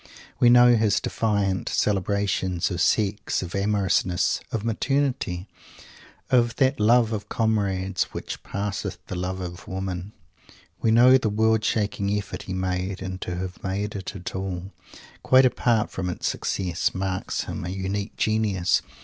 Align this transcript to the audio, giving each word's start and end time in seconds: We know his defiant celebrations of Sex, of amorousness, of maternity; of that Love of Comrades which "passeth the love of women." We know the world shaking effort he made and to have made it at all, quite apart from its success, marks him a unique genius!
We 0.39 0.49
know 0.49 0.75
his 0.75 0.99
defiant 0.99 1.69
celebrations 1.69 2.71
of 2.71 2.81
Sex, 2.81 3.43
of 3.43 3.53
amorousness, 3.53 4.39
of 4.51 4.65
maternity; 4.65 5.45
of 6.31 6.55
that 6.55 6.79
Love 6.79 7.11
of 7.11 7.29
Comrades 7.29 8.05
which 8.05 8.41
"passeth 8.41 8.97
the 9.05 9.15
love 9.15 9.41
of 9.41 9.67
women." 9.67 10.13
We 10.81 10.89
know 10.89 11.19
the 11.19 11.29
world 11.29 11.63
shaking 11.63 12.09
effort 12.17 12.41
he 12.49 12.53
made 12.55 12.99
and 13.03 13.21
to 13.21 13.35
have 13.35 13.63
made 13.63 13.93
it 13.95 14.15
at 14.15 14.35
all, 14.35 14.71
quite 15.21 15.45
apart 15.45 15.91
from 15.91 16.09
its 16.09 16.27
success, 16.27 16.95
marks 16.95 17.41
him 17.41 17.63
a 17.63 17.69
unique 17.69 18.17
genius! 18.17 18.81